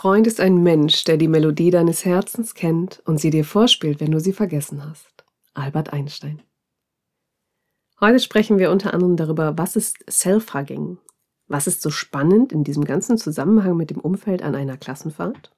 [0.00, 4.10] Freund ist ein Mensch, der die Melodie deines Herzens kennt und sie dir vorspielt, wenn
[4.10, 5.26] du sie vergessen hast.
[5.52, 6.40] Albert Einstein.
[8.00, 10.96] Heute sprechen wir unter anderem darüber, was ist Self-Hugging?
[11.48, 15.54] Was ist so spannend in diesem ganzen Zusammenhang mit dem Umfeld an einer Klassenfahrt?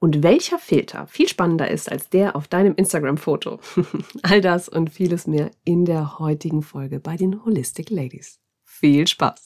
[0.00, 3.60] Und welcher Filter viel spannender ist als der auf deinem Instagram-Foto?
[4.24, 8.40] All das und vieles mehr in der heutigen Folge bei den Holistic Ladies.
[8.64, 9.45] Viel Spaß!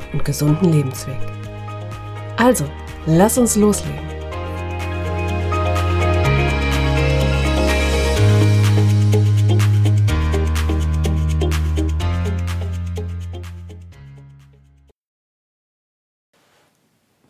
[0.13, 1.17] und gesunden Lebensweg.
[2.37, 2.65] Also,
[3.05, 4.11] lass uns loslegen.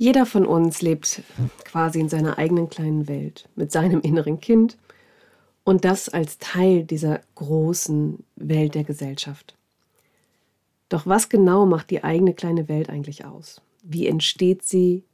[0.01, 1.21] Jeder von uns lebt
[1.63, 4.79] quasi in seiner eigenen kleinen Welt mit seinem inneren Kind
[5.63, 9.55] und das als Teil dieser großen Welt der Gesellschaft.
[10.91, 13.61] Doch was genau macht die eigene kleine Welt eigentlich aus?
[13.81, 15.05] Wie entsteht sie?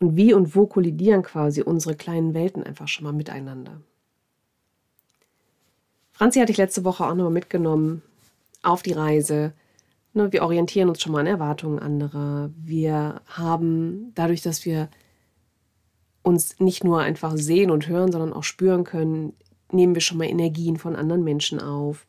[0.00, 3.82] Und wie und wo kollidieren quasi unsere kleinen Welten einfach schon mal miteinander?
[6.12, 8.00] Franzi hatte ich letzte Woche auch nochmal mitgenommen
[8.62, 9.52] auf die Reise.
[10.14, 12.48] Ne, wir orientieren uns schon mal an Erwartungen anderer.
[12.56, 14.88] Wir haben dadurch, dass wir
[16.22, 19.34] uns nicht nur einfach sehen und hören, sondern auch spüren können,
[19.72, 22.06] nehmen wir schon mal Energien von anderen Menschen auf.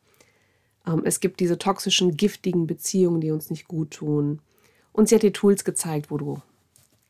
[0.86, 4.40] Ähm, es gibt diese toxischen, giftigen Beziehungen, die uns nicht gut tun.
[4.92, 6.40] Und sie hat dir Tools gezeigt, wo du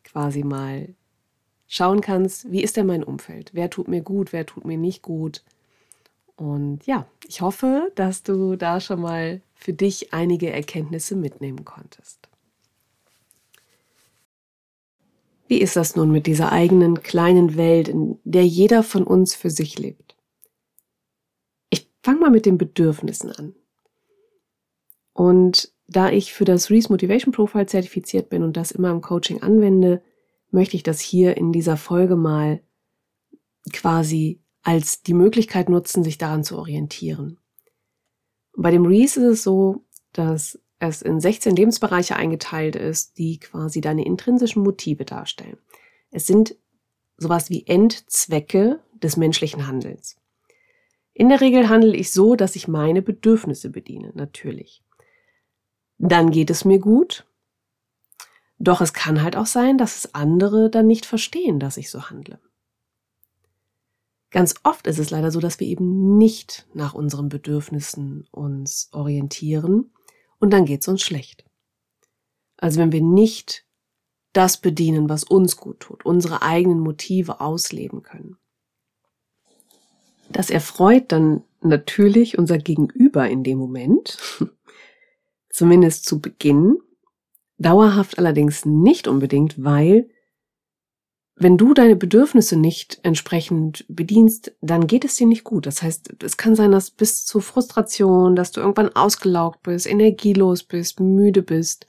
[0.04, 0.94] quasi mal
[1.66, 3.50] schauen kannst, wie ist denn mein Umfeld?
[3.52, 5.42] Wer tut mir gut, wer tut mir nicht gut?
[6.36, 12.28] Und ja, ich hoffe, dass du da schon mal für dich einige Erkenntnisse mitnehmen konntest.
[15.46, 19.50] Wie ist das nun mit dieser eigenen kleinen Welt, in der jeder von uns für
[19.50, 20.16] sich lebt?
[21.70, 23.54] Ich fange mal mit den Bedürfnissen an.
[25.14, 29.40] Und da ich für das Reese Motivation Profile zertifiziert bin und das immer im Coaching
[29.42, 30.02] anwende,
[30.50, 32.60] möchte ich das hier in dieser Folge mal
[33.72, 37.38] quasi als die Möglichkeit nutzen, sich daran zu orientieren.
[38.56, 43.80] Bei dem Reese ist es so, dass es in 16 Lebensbereiche eingeteilt ist, die quasi
[43.80, 45.58] deine intrinsischen Motive darstellen.
[46.10, 46.56] Es sind
[47.16, 50.16] sowas wie Endzwecke des menschlichen Handelns.
[51.12, 54.82] In der Regel handle ich so, dass ich meine Bedürfnisse bediene, natürlich
[56.10, 57.26] dann geht es mir gut.
[58.58, 62.10] Doch es kann halt auch sein, dass es andere dann nicht verstehen, dass ich so
[62.10, 62.38] handle.
[64.30, 69.92] Ganz oft ist es leider so, dass wir eben nicht nach unseren Bedürfnissen uns orientieren
[70.40, 71.44] und dann geht es uns schlecht.
[72.56, 73.64] Also wenn wir nicht
[74.32, 78.36] das bedienen, was uns gut tut, unsere eigenen Motive ausleben können.
[80.30, 84.18] Das erfreut dann natürlich unser Gegenüber in dem Moment,
[85.54, 86.78] zumindest zu Beginn,
[87.58, 90.08] dauerhaft allerdings nicht unbedingt, weil
[91.36, 95.66] wenn du deine Bedürfnisse nicht entsprechend bedienst, dann geht es dir nicht gut.
[95.66, 100.64] Das heißt, es kann sein, dass bis zur Frustration, dass du irgendwann ausgelaugt bist, energielos
[100.64, 101.86] bist, müde bist.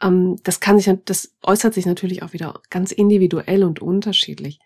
[0.00, 4.58] Ähm, das kann sich, das äußert sich natürlich auch wieder ganz individuell und unterschiedlich.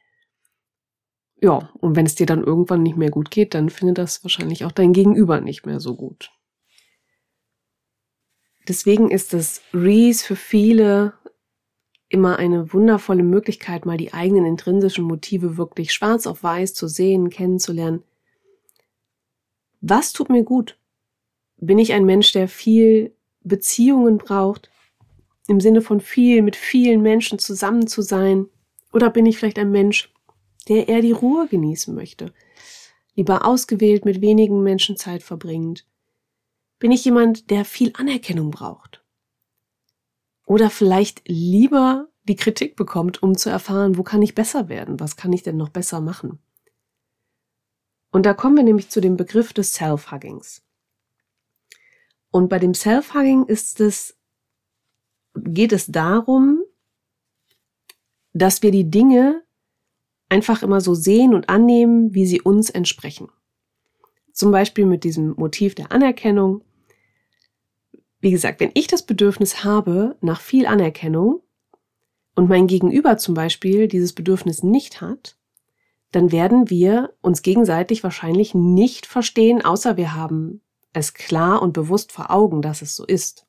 [1.42, 4.64] Ja, und wenn es dir dann irgendwann nicht mehr gut geht, dann findet das wahrscheinlich
[4.64, 6.30] auch dein Gegenüber nicht mehr so gut.
[8.68, 11.14] Deswegen ist das Reese für viele
[12.08, 17.30] immer eine wundervolle Möglichkeit, mal die eigenen intrinsischen Motive wirklich schwarz auf weiß zu sehen,
[17.30, 18.02] kennenzulernen.
[19.80, 20.78] Was tut mir gut?
[21.56, 24.70] Bin ich ein Mensch, der viel Beziehungen braucht,
[25.48, 28.46] im Sinne von viel mit vielen Menschen zusammen zu sein?
[28.92, 30.12] Oder bin ich vielleicht ein Mensch,
[30.68, 32.32] der eher die Ruhe genießen möchte,
[33.16, 35.86] lieber ausgewählt mit wenigen Menschen Zeit verbringt,
[36.82, 39.04] bin ich jemand, der viel Anerkennung braucht?
[40.46, 44.98] Oder vielleicht lieber die Kritik bekommt, um zu erfahren, wo kann ich besser werden?
[44.98, 46.40] Was kann ich denn noch besser machen?
[48.10, 50.64] Und da kommen wir nämlich zu dem Begriff des Self-Huggings.
[52.32, 54.18] Und bei dem Self-Hugging ist es,
[55.36, 56.64] geht es darum,
[58.32, 59.44] dass wir die Dinge
[60.28, 63.30] einfach immer so sehen und annehmen, wie sie uns entsprechen.
[64.32, 66.64] zum Beispiel mit diesem Motiv der Anerkennung.
[68.22, 71.42] Wie gesagt, wenn ich das Bedürfnis habe nach viel Anerkennung
[72.36, 75.36] und mein Gegenüber zum Beispiel dieses Bedürfnis nicht hat,
[76.12, 80.60] dann werden wir uns gegenseitig wahrscheinlich nicht verstehen, außer wir haben
[80.92, 83.44] es klar und bewusst vor Augen, dass es so ist.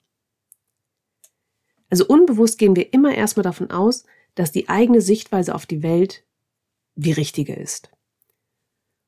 [1.92, 6.26] Also unbewusst gehen wir immer erstmal davon aus, dass die eigene Sichtweise auf die Welt
[6.96, 7.92] die richtige ist.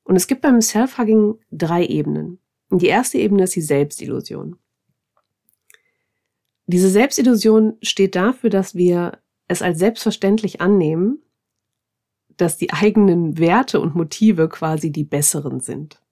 [0.04, 2.38] Und es gibt beim Self-Hugging drei Ebenen.
[2.70, 4.60] Die erste Ebene ist die Selbstillusion.
[6.66, 9.18] Diese Selbstillusion steht dafür, dass wir
[9.48, 11.22] es als selbstverständlich annehmen,
[12.36, 16.02] dass die eigenen Werte und Motive quasi die besseren sind.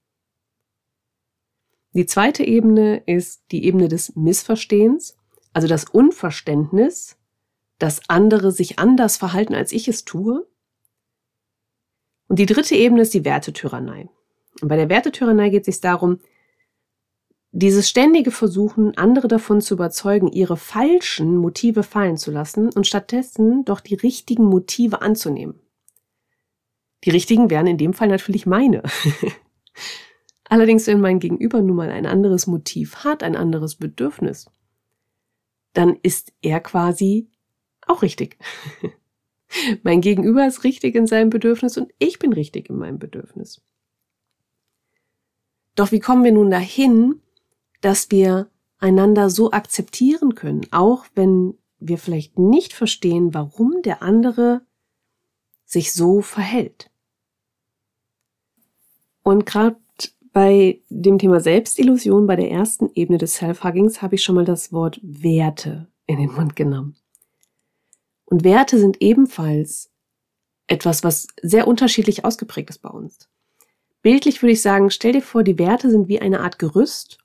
[1.93, 5.17] Die zweite Ebene ist die Ebene des Missverstehens,
[5.53, 7.17] also das Unverständnis,
[7.79, 10.47] dass andere sich anders verhalten, als ich es tue.
[12.29, 14.09] Und die dritte Ebene ist die Wertetyrannei.
[14.61, 16.19] Und bei der Wertetyrannei geht es sich darum,
[17.57, 23.65] dieses ständige Versuchen, andere davon zu überzeugen, ihre falschen Motive fallen zu lassen und stattdessen
[23.65, 25.61] doch die richtigen Motive anzunehmen.
[27.05, 28.83] Die richtigen wären in dem Fall natürlich meine.
[30.49, 34.51] Allerdings, wenn mein Gegenüber nun mal ein anderes Motiv hat, ein anderes Bedürfnis,
[35.75, 37.31] dann ist er quasi
[37.87, 38.37] auch richtig.
[39.85, 43.63] mein Gegenüber ist richtig in seinem Bedürfnis und ich bin richtig in meinem Bedürfnis.
[45.77, 47.21] Doch wie kommen wir nun dahin,
[47.85, 48.49] dass wir
[48.79, 54.63] einander so akzeptieren können, auch wenn wir vielleicht nicht verstehen, warum der andere
[55.65, 56.91] sich so verhält?
[59.23, 59.77] Und gerade
[60.33, 64.73] bei dem Thema Selbstillusion, bei der ersten Ebene des Self-Huggings, habe ich schon mal das
[64.73, 66.97] Wort Werte in den Mund genommen.
[68.25, 69.91] Und Werte sind ebenfalls
[70.67, 73.29] etwas, was sehr unterschiedlich ausgeprägt ist bei uns.
[74.03, 77.19] Bildlich würde ich sagen, stell dir vor, die Werte sind wie eine Art Gerüst.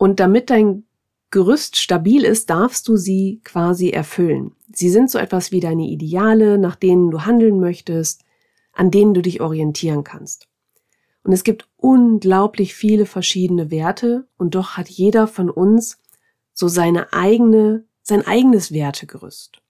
[0.00, 0.84] Und damit dein
[1.28, 4.56] Gerüst stabil ist, darfst du sie quasi erfüllen.
[4.72, 8.24] Sie sind so etwas wie deine Ideale, nach denen du handeln möchtest,
[8.72, 10.48] an denen du dich orientieren kannst.
[11.22, 15.98] Und es gibt unglaublich viele verschiedene Werte und doch hat jeder von uns
[16.54, 19.60] so seine eigene, sein eigenes Wertegerüst.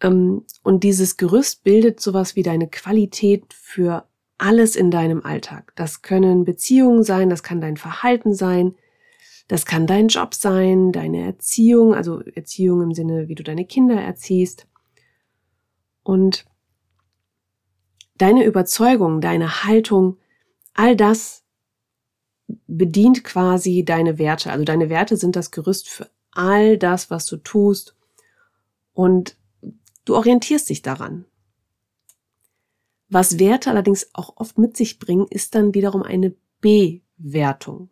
[0.00, 4.06] Ähm, und dieses Gerüst bildet sowas wie deine Qualität für
[4.40, 5.72] alles in deinem Alltag.
[5.76, 8.74] Das können Beziehungen sein, das kann dein Verhalten sein,
[9.48, 14.00] das kann dein Job sein, deine Erziehung, also Erziehung im Sinne, wie du deine Kinder
[14.00, 14.66] erziehst.
[16.02, 16.46] Und
[18.16, 20.18] deine Überzeugung, deine Haltung,
[20.72, 21.44] all das
[22.66, 24.52] bedient quasi deine Werte.
[24.52, 27.96] Also deine Werte sind das Gerüst für all das, was du tust.
[28.92, 29.36] Und
[30.04, 31.26] du orientierst dich daran.
[33.10, 37.90] Was Werte allerdings auch oft mit sich bringen, ist dann wiederum eine Bewertung.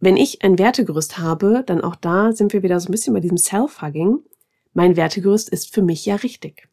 [0.00, 3.20] Wenn ich ein Wertegerüst habe, dann auch da sind wir wieder so ein bisschen bei
[3.20, 4.18] diesem Self-Hugging.
[4.72, 6.68] Mein Wertegerüst ist für mich ja richtig.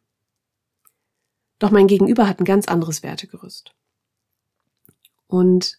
[1.60, 3.74] Doch mein Gegenüber hat ein ganz anderes Wertegerüst.
[5.28, 5.78] Und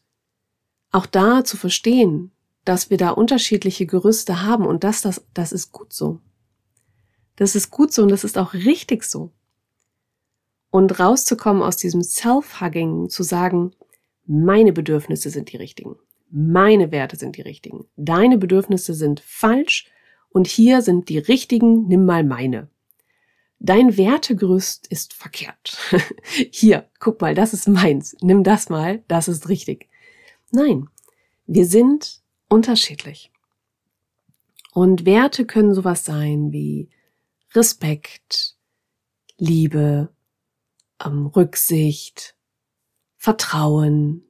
[0.91, 2.31] auch da zu verstehen,
[2.63, 6.21] dass wir da unterschiedliche Gerüste haben und dass das, das ist gut so.
[7.35, 9.33] Das ist gut so und das ist auch richtig so.
[10.71, 13.71] Und rauszukommen aus diesem Self-Hugging, zu sagen,
[14.25, 15.95] meine Bedürfnisse sind die richtigen,
[16.29, 19.89] meine Werte sind die richtigen, deine Bedürfnisse sind falsch
[20.29, 22.69] und hier sind die richtigen, nimm mal meine
[23.59, 25.77] dein Wertegerüst ist verkehrt.
[26.51, 28.15] Hier, guck mal, das ist meins.
[28.21, 29.89] Nimm das mal, das ist richtig.
[30.51, 30.87] Nein,
[31.45, 33.31] wir sind unterschiedlich.
[34.73, 36.89] Und Werte können sowas sein wie
[37.53, 38.55] Respekt,
[39.37, 40.09] Liebe,
[41.05, 42.35] ähm, Rücksicht,
[43.17, 44.23] Vertrauen,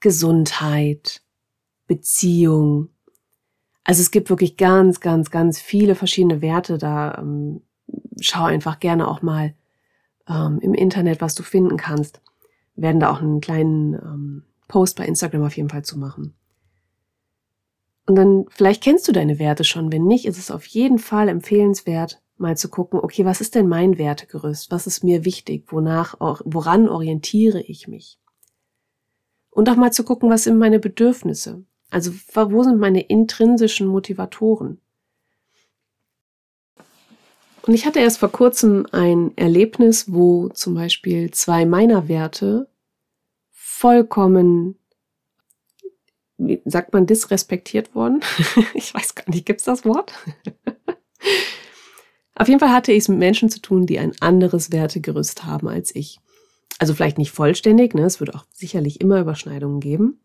[0.00, 1.22] Gesundheit,
[1.86, 2.90] Beziehung.
[3.84, 7.16] Also es gibt wirklich ganz, ganz, ganz viele verschiedene Werte da.
[7.18, 7.62] Ähm,
[8.20, 9.54] schau einfach gerne auch mal
[10.28, 12.20] ähm, im Internet, was du finden kannst.
[12.74, 16.34] Wir werden da auch einen kleinen ähm, Post bei Instagram auf jeden Fall zu machen.
[18.06, 19.92] Und dann, vielleicht kennst du deine Werte schon.
[19.92, 23.68] Wenn nicht, ist es auf jeden Fall empfehlenswert, mal zu gucken, okay, was ist denn
[23.68, 24.70] mein Wertegerüst?
[24.70, 25.64] Was ist mir wichtig?
[25.68, 26.14] Wonach,
[26.44, 28.18] woran orientiere ich mich?
[29.50, 31.64] Und auch mal zu gucken, was sind meine Bedürfnisse?
[31.90, 34.80] Also, wo sind meine intrinsischen Motivatoren?
[37.62, 42.68] Und ich hatte erst vor kurzem ein Erlebnis, wo zum Beispiel zwei meiner Werte
[43.50, 44.78] vollkommen,
[46.38, 48.20] wie sagt man, disrespektiert wurden.
[48.74, 50.12] ich weiß gar nicht, gibt's das Wort?
[52.38, 55.68] Auf jeden Fall hatte ich es mit Menschen zu tun, die ein anderes Wertegerüst haben
[55.68, 56.20] als ich.
[56.78, 58.04] Also vielleicht nicht vollständig, ne?
[58.04, 60.20] es wird auch sicherlich immer Überschneidungen geben.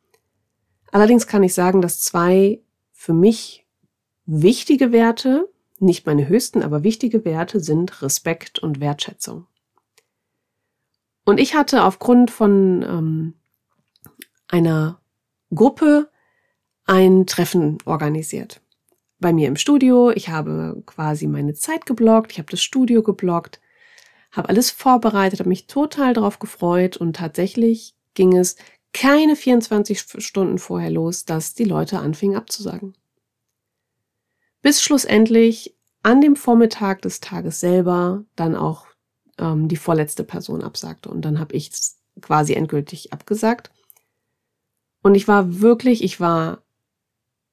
[0.91, 3.65] Allerdings kann ich sagen, dass zwei für mich
[4.25, 9.47] wichtige Werte, nicht meine höchsten, aber wichtige Werte sind Respekt und Wertschätzung.
[11.25, 13.33] Und ich hatte aufgrund von ähm,
[14.47, 15.01] einer
[15.53, 16.11] Gruppe
[16.85, 18.61] ein Treffen organisiert.
[19.23, 20.11] Bei mir im Studio.
[20.11, 23.61] Ich habe quasi meine Zeit geblockt, ich habe das Studio geblockt,
[24.31, 28.57] habe alles vorbereitet, habe mich total darauf gefreut und tatsächlich ging es
[28.91, 32.95] keine 24 Stunden vorher los, dass die Leute anfingen abzusagen.
[34.61, 38.87] Bis schlussendlich an dem Vormittag des Tages selber dann auch
[39.37, 41.09] ähm, die vorletzte Person absagte.
[41.09, 41.71] Und dann habe ich
[42.19, 43.71] quasi endgültig abgesagt.
[45.01, 46.62] Und ich war wirklich, ich war,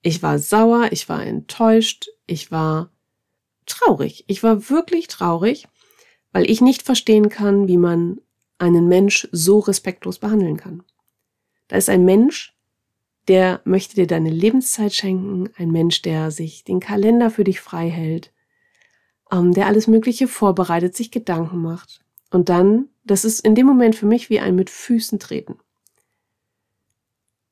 [0.02, 2.90] ich war sauer, ich war enttäuscht, ich war
[3.66, 4.24] traurig.
[4.26, 5.68] Ich war wirklich traurig,
[6.32, 8.20] weil ich nicht verstehen kann, wie man
[8.58, 10.82] einen Mensch so respektlos behandeln kann.
[11.68, 12.54] Da ist ein Mensch,
[13.28, 17.88] der möchte dir deine Lebenszeit schenken, ein Mensch, der sich den Kalender für dich frei
[17.88, 18.32] hält,
[19.30, 22.04] ähm, der alles Mögliche vorbereitet, sich Gedanken macht.
[22.30, 25.58] Und dann, das ist in dem Moment für mich wie ein mit Füßen treten.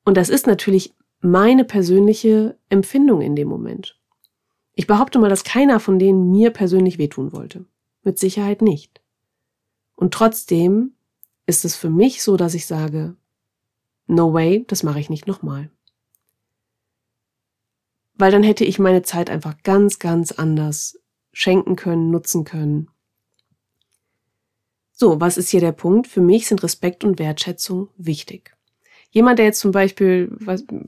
[0.03, 3.99] Und das ist natürlich meine persönliche Empfindung in dem Moment.
[4.73, 7.65] Ich behaupte mal, dass keiner von denen mir persönlich wehtun wollte.
[8.03, 9.01] Mit Sicherheit nicht.
[9.95, 10.93] Und trotzdem
[11.45, 13.17] ist es für mich so, dass ich sage,
[14.07, 15.69] no way, das mache ich nicht nochmal.
[18.13, 20.99] Weil dann hätte ich meine Zeit einfach ganz, ganz anders
[21.33, 22.89] schenken können, nutzen können.
[24.91, 26.07] So, was ist hier der Punkt?
[26.07, 28.55] Für mich sind Respekt und Wertschätzung wichtig.
[29.11, 30.31] Jemand, der jetzt zum Beispiel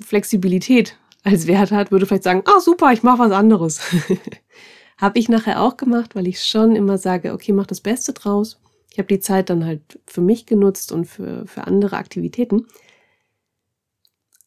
[0.03, 3.81] Flexibilität als Wert hat, würde vielleicht sagen, ah super, ich mache was anderes.
[4.97, 8.59] habe ich nachher auch gemacht, weil ich schon immer sage, okay, mach das Beste draus.
[8.91, 12.67] Ich habe die Zeit dann halt für mich genutzt und für, für andere Aktivitäten.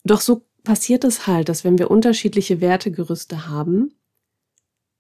[0.05, 3.95] Doch so passiert es halt, dass wenn wir unterschiedliche Wertegerüste haben,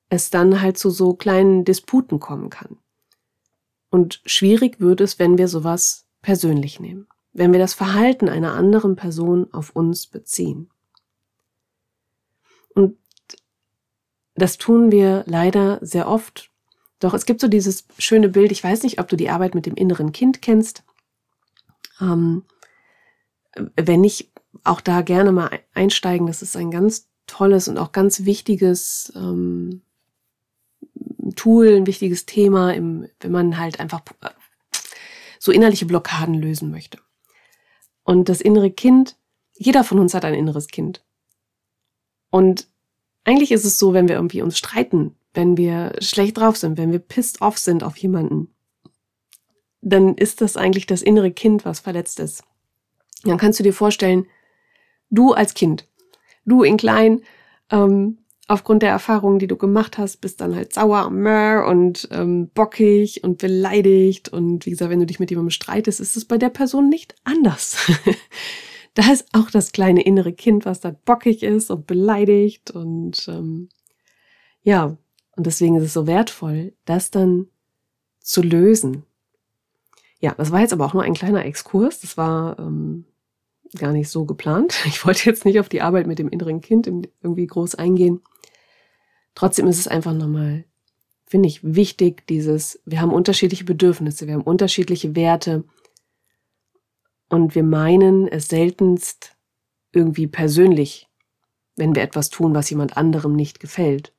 [0.08, 2.78] es dann halt zu so kleinen Disputen kommen kann.
[3.90, 8.96] Und schwierig wird es, wenn wir sowas persönlich nehmen, wenn wir das Verhalten einer anderen
[8.96, 10.70] Person auf uns beziehen.
[12.74, 12.96] Und
[14.34, 16.50] das tun wir leider sehr oft.
[17.00, 19.66] Doch es gibt so dieses schöne Bild, ich weiß nicht, ob du die Arbeit mit
[19.66, 20.84] dem inneren Kind kennst.
[22.00, 22.44] Ähm,
[23.76, 24.30] wenn nicht,
[24.62, 26.26] auch da gerne mal einsteigen.
[26.26, 29.82] Das ist ein ganz tolles und auch ganz wichtiges ähm,
[31.34, 34.30] Tool, ein wichtiges Thema, im, wenn man halt einfach äh,
[35.38, 36.98] so innerliche Blockaden lösen möchte.
[38.04, 39.16] Und das innere Kind,
[39.56, 41.04] jeder von uns hat ein inneres Kind.
[42.30, 42.68] Und
[43.24, 46.92] eigentlich ist es so, wenn wir irgendwie uns streiten, wenn wir schlecht drauf sind, wenn
[46.92, 48.54] wir pissed off sind auf jemanden,
[49.80, 52.44] dann ist das eigentlich das innere Kind, was verletzt ist.
[53.24, 54.26] Dann kannst du dir vorstellen,
[55.10, 55.88] du als Kind,
[56.44, 57.22] du in klein,
[57.70, 61.06] ähm, aufgrund der Erfahrungen, die du gemacht hast, bist dann halt sauer
[61.66, 64.28] und ähm, bockig und beleidigt.
[64.28, 67.14] Und wie gesagt, wenn du dich mit jemandem streitest, ist es bei der Person nicht
[67.24, 67.90] anders.
[68.94, 72.70] da ist auch das kleine innere Kind, was da bockig ist und beleidigt.
[72.70, 73.68] Und ähm,
[74.62, 74.96] ja,
[75.36, 77.48] und deswegen ist es so wertvoll, das dann
[78.20, 79.04] zu lösen.
[80.20, 82.00] Ja, das war jetzt aber auch nur ein kleiner Exkurs.
[82.00, 83.04] Das war ähm,
[83.78, 84.74] gar nicht so geplant.
[84.86, 88.20] Ich wollte jetzt nicht auf die Arbeit mit dem inneren Kind irgendwie groß eingehen.
[89.34, 90.64] Trotzdem ist es einfach nochmal,
[91.26, 95.64] finde ich, wichtig, dieses, wir haben unterschiedliche Bedürfnisse, wir haben unterschiedliche Werte
[97.28, 99.36] und wir meinen es seltenst
[99.92, 101.08] irgendwie persönlich,
[101.76, 104.12] wenn wir etwas tun, was jemand anderem nicht gefällt.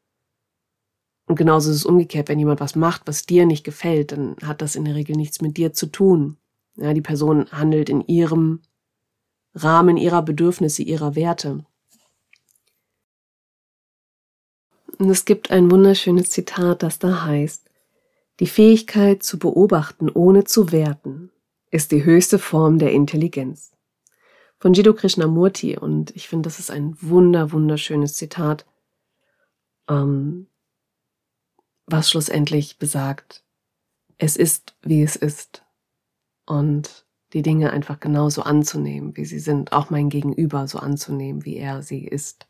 [1.27, 4.61] Und genauso ist es umgekehrt, wenn jemand was macht, was dir nicht gefällt, dann hat
[4.61, 6.37] das in der Regel nichts mit dir zu tun.
[6.75, 8.61] Ja, die Person handelt in ihrem
[9.53, 11.65] Rahmen ihrer Bedürfnisse, ihrer Werte.
[14.97, 17.69] Und es gibt ein wunderschönes Zitat, das da heißt,
[18.39, 21.31] die Fähigkeit zu beobachten, ohne zu werten,
[21.71, 23.71] ist die höchste Form der Intelligenz.
[24.57, 28.65] Von Jiddu Krishnamurti und ich finde, das ist ein wunder, wunderschönes Zitat,
[29.89, 30.47] ähm,
[31.85, 33.43] was schlussendlich besagt,
[34.17, 35.65] es ist, wie es ist
[36.45, 41.57] und die Dinge einfach genauso anzunehmen, wie sie sind, auch mein Gegenüber so anzunehmen, wie
[41.57, 42.47] er sie ist.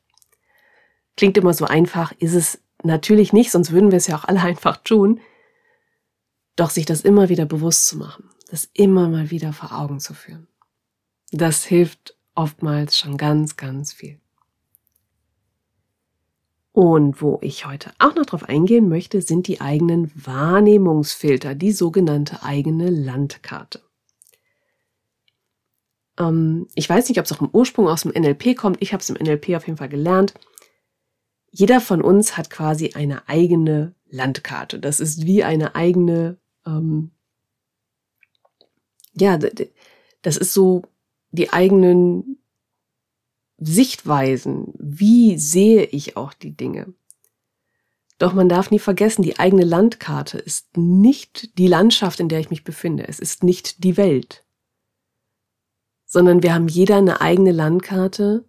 [1.17, 4.41] Klingt immer so einfach, ist es natürlich nicht, sonst würden wir es ja auch alle
[4.41, 5.19] einfach tun.
[6.55, 10.13] Doch sich das immer wieder bewusst zu machen, das immer mal wieder vor Augen zu
[10.13, 10.47] führen,
[11.31, 14.19] das hilft oftmals schon ganz, ganz viel.
[16.71, 22.43] Und wo ich heute auch noch drauf eingehen möchte, sind die eigenen Wahrnehmungsfilter, die sogenannte
[22.43, 23.81] eigene Landkarte.
[26.19, 29.01] ähm, ich weiß nicht, ob es auch im Ursprung aus dem NLP kommt, ich habe
[29.01, 30.33] es im NLP auf jeden Fall gelernt.
[31.57, 34.77] Jeder von uns hat quasi eine eigene Landkarte.
[34.77, 37.11] Das ist wie eine eigene, ähm,
[39.13, 39.39] ja,
[40.21, 40.81] das ist so
[41.31, 42.39] die eigenen
[43.57, 44.73] Sichtweisen.
[44.77, 46.93] Wie sehe ich auch die Dinge?
[48.17, 52.49] Doch man darf nie vergessen, die eigene Landkarte ist nicht die Landschaft, in der ich
[52.49, 53.07] mich befinde.
[53.07, 54.43] Es ist nicht die Welt.
[56.05, 58.43] Sondern wir haben jeder eine eigene Landkarte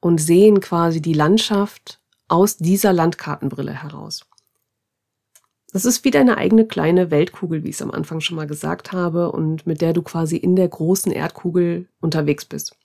[0.00, 4.26] und sehen quasi die Landschaft aus dieser Landkartenbrille heraus.
[5.72, 8.92] Das ist wie deine eigene kleine Weltkugel, wie ich es am Anfang schon mal gesagt
[8.92, 12.76] habe, und mit der du quasi in der großen Erdkugel unterwegs bist.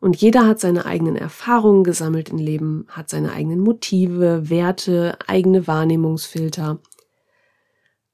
[0.00, 5.66] Und jeder hat seine eigenen Erfahrungen gesammelt im Leben, hat seine eigenen Motive, Werte, eigene
[5.66, 6.80] Wahrnehmungsfilter.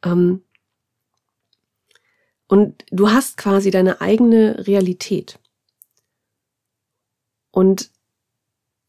[0.04, 0.42] Ähm
[2.48, 5.38] und du hast quasi deine eigene Realität.
[7.52, 7.90] Und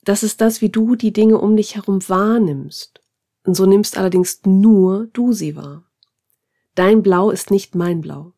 [0.09, 2.99] das ist das, wie du die Dinge um dich herum wahrnimmst.
[3.43, 5.83] Und so nimmst allerdings nur du sie wahr.
[6.73, 8.33] Dein Blau ist nicht mein Blau.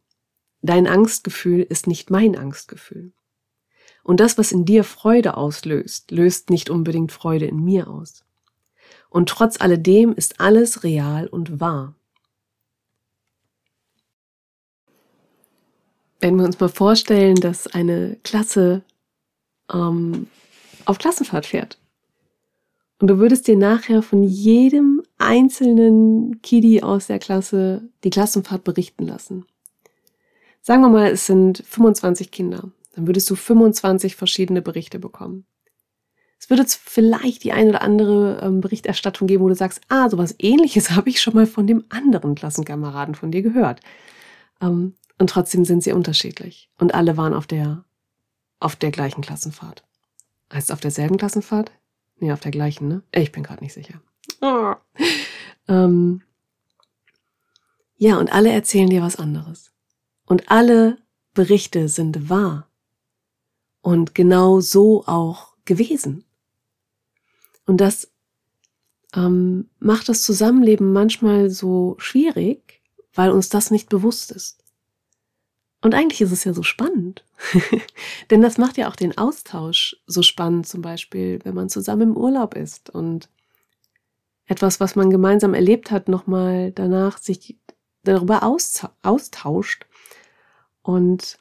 [0.62, 3.14] Dein Angstgefühl ist nicht mein Angstgefühl.
[4.04, 8.26] Und das, was in dir Freude auslöst, löst nicht unbedingt Freude in mir aus.
[9.10, 11.96] Und trotz alledem ist alles real und wahr.
[16.20, 18.84] Wenn wir uns mal vorstellen, dass eine Klasse
[19.72, 20.28] ähm,
[20.92, 21.80] auf Klassenfahrt fährt
[23.00, 29.08] und du würdest dir nachher von jedem einzelnen Kiddy aus der Klasse die Klassenfahrt berichten
[29.08, 29.46] lassen.
[30.62, 35.46] Sagen wir mal, es sind 25 Kinder dann würdest du 25 verschiedene Berichte bekommen.
[36.40, 40.36] Es würde vielleicht die ein oder andere ähm, Berichterstattung geben, wo du sagst, ah, sowas
[40.40, 43.80] ähnliches habe ich schon mal von dem anderen Klassenkameraden von dir gehört.
[44.60, 46.70] Ähm, und trotzdem sind sie unterschiedlich.
[46.80, 47.86] Und alle waren auf der,
[48.60, 49.84] auf der gleichen Klassenfahrt.
[50.52, 51.72] Heißt es auf derselben Klassenfahrt?
[52.18, 53.04] Nee, auf der gleichen, ne?
[53.12, 54.02] Ich bin gerade nicht sicher.
[54.42, 54.74] Oh.
[55.68, 56.22] Ähm,
[57.98, 59.72] ja, und alle erzählen dir was anderes.
[60.26, 60.98] Und alle
[61.34, 62.68] Berichte sind wahr.
[63.82, 66.26] Und genau so auch gewesen.
[67.66, 68.12] Und das
[69.14, 72.82] ähm, macht das Zusammenleben manchmal so schwierig,
[73.14, 74.61] weil uns das nicht bewusst ist.
[75.82, 77.26] Und eigentlich ist es ja so spannend.
[78.32, 82.18] Denn das macht ja auch den Austausch so spannend, zum Beispiel, wenn man zusammen im
[82.18, 83.30] Urlaub ist und
[84.46, 87.58] etwas, was man gemeinsam erlebt hat, nochmal danach sich
[88.04, 89.86] darüber austauscht.
[90.84, 91.40] Und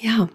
[0.00, 0.28] ja,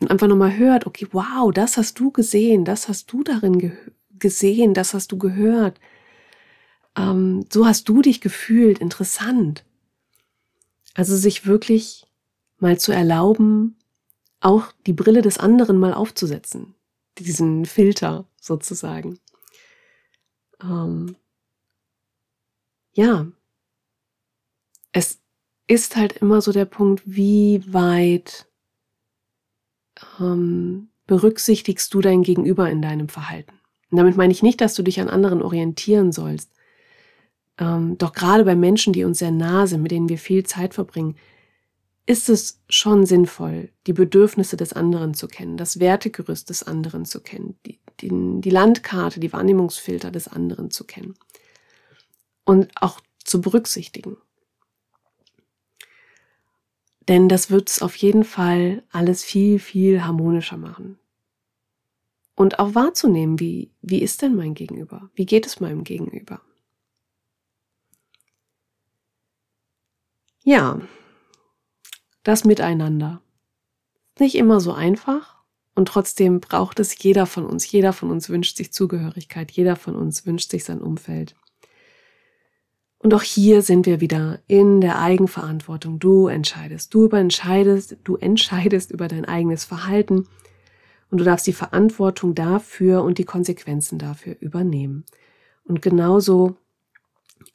[0.00, 3.72] und einfach nochmal hört, okay, wow, das hast du gesehen, das hast du darin ge
[4.18, 5.78] gesehen, das hast du gehört.
[6.96, 9.65] Ähm, so hast du dich gefühlt, interessant.
[10.96, 12.06] Also sich wirklich
[12.58, 13.76] mal zu erlauben,
[14.40, 16.74] auch die Brille des anderen mal aufzusetzen,
[17.18, 19.18] diesen Filter sozusagen.
[20.62, 21.16] Ähm,
[22.94, 23.26] ja,
[24.92, 25.20] es
[25.66, 28.48] ist halt immer so der Punkt, wie weit
[30.18, 33.52] ähm, berücksichtigst du dein Gegenüber in deinem Verhalten.
[33.90, 36.55] Und damit meine ich nicht, dass du dich an anderen orientieren sollst.
[37.58, 40.74] Ähm, doch gerade bei Menschen, die uns sehr nah sind, mit denen wir viel Zeit
[40.74, 41.16] verbringen,
[42.06, 47.20] ist es schon sinnvoll, die Bedürfnisse des anderen zu kennen, das Wertegerüst des anderen zu
[47.20, 51.14] kennen, die, die, die Landkarte, die Wahrnehmungsfilter des anderen zu kennen
[52.44, 54.16] und auch zu berücksichtigen.
[57.08, 60.98] Denn das wird es auf jeden Fall alles viel, viel harmonischer machen.
[62.34, 65.10] Und auch wahrzunehmen, wie, wie ist denn mein Gegenüber?
[65.14, 66.40] Wie geht es meinem Gegenüber?
[70.48, 70.80] Ja,
[72.22, 73.20] das Miteinander.
[74.20, 75.42] Nicht immer so einfach
[75.74, 77.68] und trotzdem braucht es jeder von uns.
[77.68, 81.34] Jeder von uns wünscht sich Zugehörigkeit, jeder von uns wünscht sich sein Umfeld.
[82.98, 85.98] Und auch hier sind wir wieder in der Eigenverantwortung.
[85.98, 90.28] Du entscheidest, du entscheidest, du entscheidest über dein eigenes Verhalten
[91.10, 95.06] und du darfst die Verantwortung dafür und die Konsequenzen dafür übernehmen.
[95.64, 96.56] Und genauso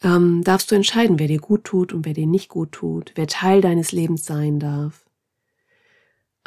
[0.02, 3.28] ähm, darfst du entscheiden, wer dir gut tut und wer dir nicht gut tut, wer
[3.28, 5.06] Teil deines Lebens sein darf.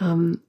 [0.01, 0.41] Ähm,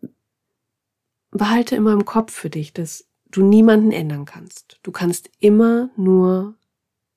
[1.32, 4.80] behalte immer im Kopf für dich, dass du niemanden ändern kannst.
[4.84, 6.56] Du kannst immer nur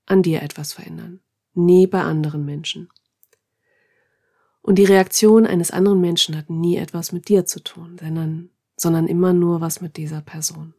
[0.07, 1.21] an dir etwas verändern
[1.59, 2.89] nie bei anderen Menschen.
[4.63, 9.07] Und die Reaktion eines anderen Menschen hat nie etwas mit dir zu tun, sondern, sondern
[9.07, 10.75] immer nur was mit dieser Person.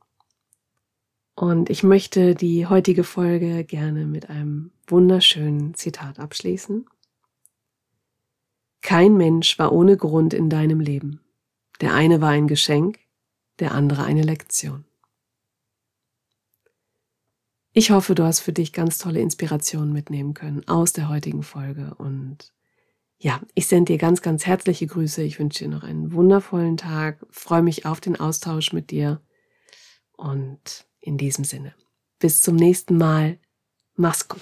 [1.36, 6.86] Und ich möchte die heutige Folge gerne mit einem wunderschönen Zitat abschließen.
[8.82, 11.22] Kein Mensch war ohne Grund in deinem Leben.
[11.82, 13.00] Der eine war ein Geschenk,
[13.60, 14.86] der andere eine Lektion.
[17.72, 21.94] Ich hoffe, du hast für dich ganz tolle Inspirationen mitnehmen können aus der heutigen Folge.
[21.98, 22.52] Und
[23.20, 25.22] ja, ich sende dir ganz, ganz herzliche Grüße.
[25.22, 27.26] Ich wünsche dir noch einen wundervollen Tag.
[27.30, 29.22] Freue mich auf den Austausch mit dir.
[30.14, 31.74] Und in diesem Sinne,
[32.18, 33.40] bis zum nächsten Mal.
[33.96, 34.42] Mach's gut.